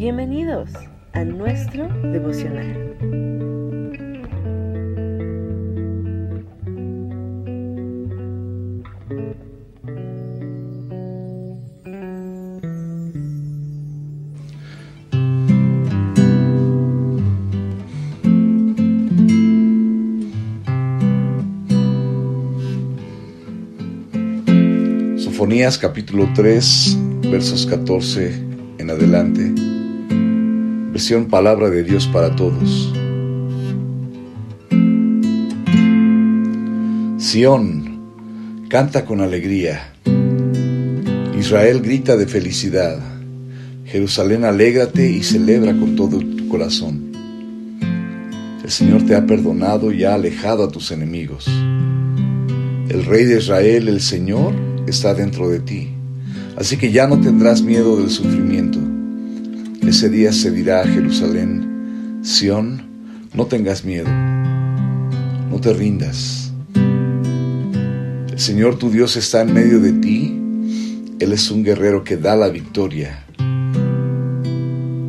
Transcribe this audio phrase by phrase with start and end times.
[0.00, 0.70] Bienvenidos
[1.12, 2.96] a nuestro devocional.
[25.18, 26.96] Sofonías capítulo 3,
[27.30, 28.32] versos 14
[28.78, 29.69] en adelante.
[31.30, 32.92] Palabra de Dios para Todos.
[37.16, 38.00] Sión,
[38.68, 39.94] canta con alegría.
[41.38, 42.98] Israel grita de felicidad.
[43.86, 47.12] Jerusalén, alégrate y celebra con todo tu corazón.
[48.62, 51.46] El Señor te ha perdonado y ha alejado a tus enemigos.
[52.90, 54.52] El Rey de Israel, el Señor,
[54.86, 55.88] está dentro de ti.
[56.56, 58.78] Así que ya no tendrás miedo del sufrimiento.
[59.90, 62.80] Ese día se dirá a Jerusalén, Sión,
[63.34, 66.52] no tengas miedo, no te rindas.
[68.30, 70.40] El Señor tu Dios está en medio de ti.
[71.18, 73.24] Él es un guerrero que da la victoria.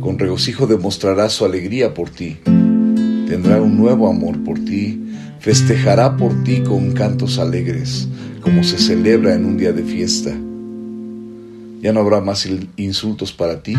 [0.00, 2.38] Con regocijo demostrará su alegría por ti.
[3.28, 5.04] Tendrá un nuevo amor por ti.
[5.40, 8.08] Festejará por ti con cantos alegres
[8.40, 10.30] como se celebra en un día de fiesta.
[11.82, 13.74] Ya no habrá más insultos para ti,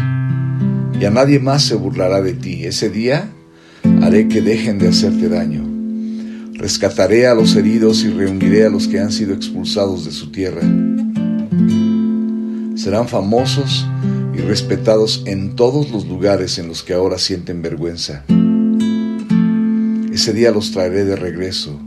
[1.00, 2.66] y a nadie más se burlará de ti.
[2.66, 3.30] Ese día
[4.02, 5.64] haré que dejen de hacerte daño.
[6.54, 10.62] Rescataré a los heridos y reuniré a los que han sido expulsados de su tierra.
[12.76, 13.86] Serán famosos
[14.36, 18.24] y respetados en todos los lugares en los que ahora sienten vergüenza.
[20.14, 21.80] Ese día los traeré de regreso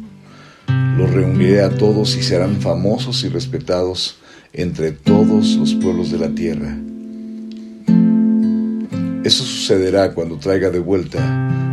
[0.96, 4.16] los reuniré a todos y serán famosos y respetados
[4.54, 6.78] entre todos los pueblos de la tierra.
[9.26, 11.18] Eso sucederá cuando traiga de vuelta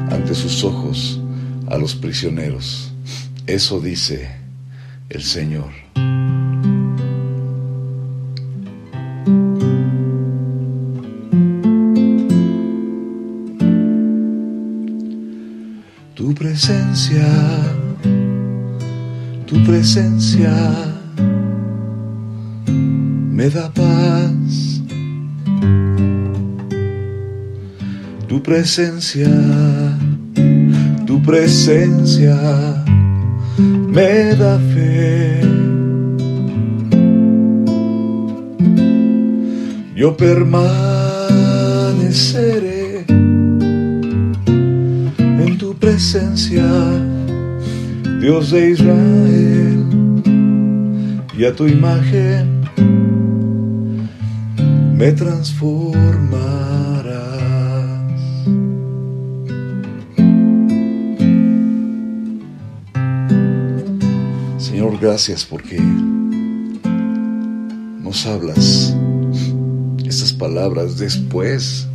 [0.10, 1.22] ante sus ojos
[1.68, 2.92] a los prisioneros.
[3.46, 4.28] Eso dice
[5.08, 5.70] el Señor.
[16.16, 17.28] Tu presencia
[19.46, 20.52] tu presencia
[22.66, 24.43] me da paz.
[28.34, 29.30] Tu presencia,
[31.06, 32.34] tu presencia
[33.60, 35.40] me da fe.
[39.96, 43.06] Yo permaneceré
[45.20, 46.66] en tu presencia
[48.20, 49.86] Dios de Israel,
[51.38, 52.64] y a tu imagen
[54.98, 56.73] me transformarás.
[65.04, 65.82] Gracias porque
[68.02, 68.96] nos hablas
[70.06, 71.88] estas palabras después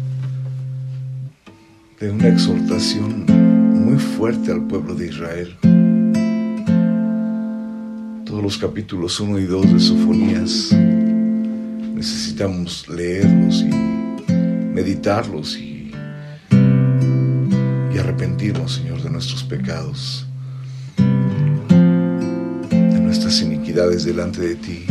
[2.00, 3.24] de una exhortación
[3.84, 5.56] muy fuerte al pueblo de Israel
[8.42, 10.72] los capítulos 1 y 2 de Sofonías.
[10.72, 15.90] Necesitamos leerlos y meditarlos y,
[17.92, 20.27] y arrepentirnos, Señor, de nuestros pecados,
[23.42, 24.86] iniquidades delante de ti.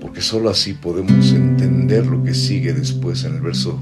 [0.00, 3.78] Porque sólo así podemos entender lo que sigue después en el verso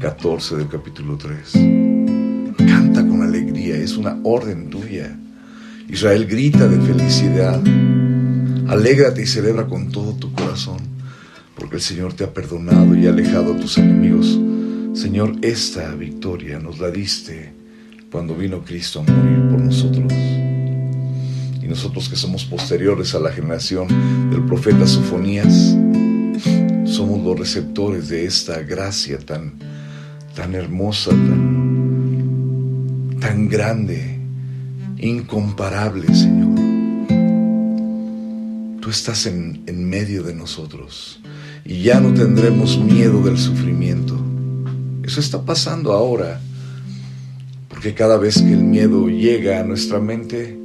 [0.00, 1.52] 14 del capítulo 3.
[2.66, 5.16] Canta con alegría, es una orden tuya
[5.92, 7.60] Israel grita de felicidad.
[8.66, 10.78] Alégrate y celebra con todo tu corazón,
[11.54, 14.40] porque el Señor te ha perdonado y ha alejado a tus enemigos.
[14.98, 17.52] Señor, esta victoria nos la diste
[18.10, 20.31] cuando vino Cristo a morir por nosotros.
[21.62, 23.86] Y nosotros que somos posteriores a la generación
[24.30, 25.76] del profeta Sofonías,
[26.84, 29.54] somos los receptores de esta gracia tan,
[30.34, 32.40] tan hermosa, tan,
[33.20, 34.18] tan grande
[34.98, 36.54] incomparable, Señor.
[38.80, 41.20] Tú estás en, en medio de nosotros
[41.64, 44.18] y ya no tendremos miedo del sufrimiento.
[45.04, 46.40] Eso está pasando ahora,
[47.68, 50.61] porque cada vez que el miedo llega a nuestra mente,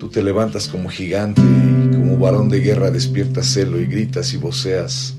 [0.00, 4.38] tú te levantas como gigante y como varón de guerra despiertas celo y gritas y
[4.38, 5.14] voceas.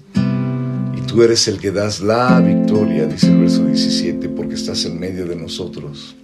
[0.98, 5.00] Y tú eres el que das la victoria, dice el verso 17, porque estás en
[5.00, 6.18] medio de nosotros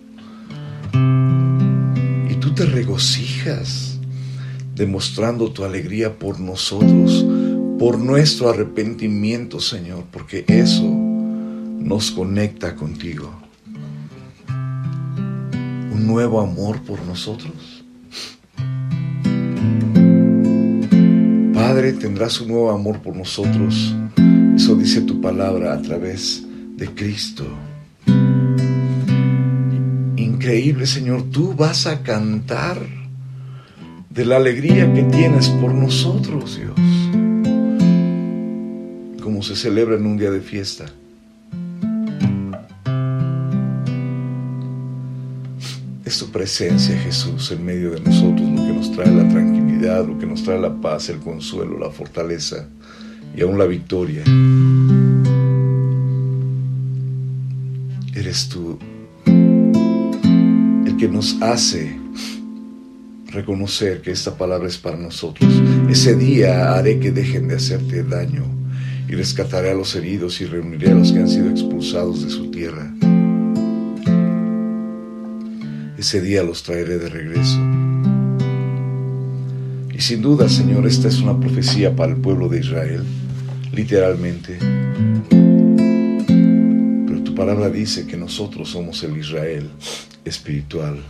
[2.58, 4.00] te regocijas
[4.74, 7.24] demostrando tu alegría por nosotros
[7.78, 13.32] por nuestro arrepentimiento, Señor, porque eso nos conecta contigo.
[14.50, 17.77] Un nuevo amor por nosotros.
[21.68, 23.94] Padre, tendrás un nuevo amor por nosotros.
[24.56, 26.42] Eso dice tu palabra a través
[26.78, 27.44] de Cristo.
[30.16, 32.80] Increíble, Señor, tú vas a cantar
[34.10, 36.80] de la alegría que tienes por nosotros, Dios.
[39.22, 40.86] Como se celebra en un día de fiesta.
[46.06, 50.44] Es tu presencia, Jesús, en medio de nosotros, nos trae la tranquilidad, lo que nos
[50.44, 52.68] trae la paz, el consuelo, la fortaleza
[53.36, 54.22] y aún la victoria.
[58.14, 58.78] Eres tú
[60.86, 61.98] el que nos hace
[63.32, 65.52] reconocer que esta palabra es para nosotros.
[65.90, 68.46] Ese día haré que dejen de hacerte daño
[69.10, 72.52] y rescataré a los heridos y reuniré a los que han sido expulsados de su
[72.52, 72.94] tierra
[75.98, 77.60] ese día los traeré de regreso.
[79.98, 83.04] Y sin duda, Señor, esta es una profecía para el pueblo de Israel,
[83.74, 84.60] literalmente.
[87.08, 89.72] Pero tu palabra dice que nosotros somos el Israel
[90.24, 91.04] espiritual.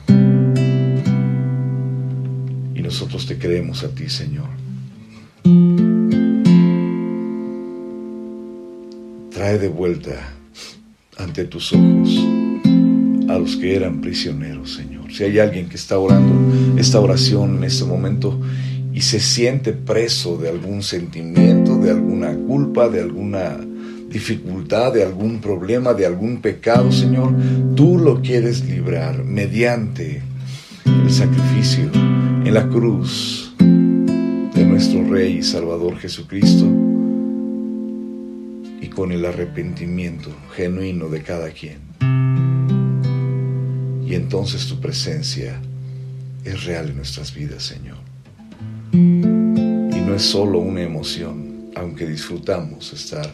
[2.73, 4.47] Y nosotros te creemos a ti, Señor.
[9.31, 10.33] Trae de vuelta
[11.17, 12.25] ante tus ojos
[13.27, 15.11] a los que eran prisioneros, Señor.
[15.11, 18.39] Si hay alguien que está orando esta oración en este momento
[18.97, 23.55] y se siente preso de algún sentimiento, de alguna culpa, de alguna
[24.09, 27.31] dificultad, de algún problema, de algún pecado, Señor,
[27.75, 30.23] tú lo quieres librar mediante
[30.83, 36.65] el sacrificio en la cruz de nuestro Rey y Salvador Jesucristo
[38.81, 41.77] y con el arrepentimiento genuino de cada quien
[44.07, 45.61] y entonces tu presencia
[46.43, 48.06] es real en nuestras vidas, Señor.
[50.07, 53.29] No es solo una emoción, aunque disfrutamos estar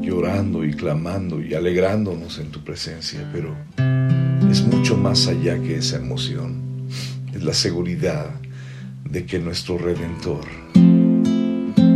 [0.00, 3.54] llorando y clamando y alegrándonos en tu presencia, pero
[4.50, 6.88] es mucho más allá que esa emoción.
[7.34, 8.30] Es la seguridad
[9.04, 10.46] de que nuestro Redentor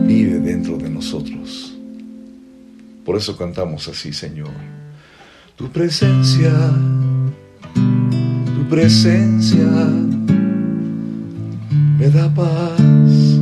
[0.07, 1.75] vive dentro de nosotros.
[3.07, 4.53] Por eso cantamos así, Señor.
[5.57, 6.53] Tu presencia,
[7.75, 10.04] tu presencia
[12.05, 13.41] me da paz.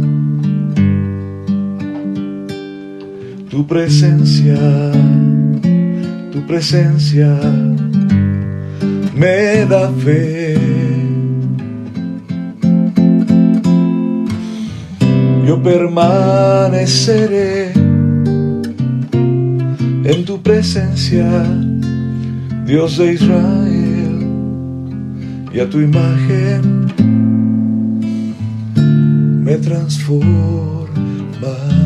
[3.50, 4.56] Tu presencia,
[6.30, 7.40] tu presencia
[9.14, 10.56] me da fe.
[15.46, 17.72] Yo permaneceré
[20.04, 21.26] en tu presencia
[22.64, 24.26] Dios de Israel,
[25.52, 26.71] y a tu imagen
[29.52, 31.81] me transformará.